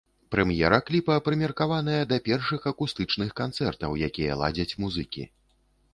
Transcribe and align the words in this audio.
Прэм'ера 0.35 0.79
кліпа 0.87 1.17
прымеркаваная 1.27 1.99
да 2.13 2.19
першых 2.29 2.61
акустычных 2.71 3.29
канцэртаў, 3.43 3.91
якія 4.11 4.33
ладзяць 4.45 4.77
музыкі. 4.87 5.23